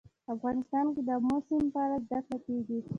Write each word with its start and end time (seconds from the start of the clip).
افغانستان 0.33 0.85
کې 0.93 1.01
د 1.07 1.09
آمو 1.17 1.37
سیند 1.47 1.67
په 1.73 1.79
اړه 1.85 1.97
زده 2.05 2.19
کړه 2.25 2.37
کېږي. 2.45 2.79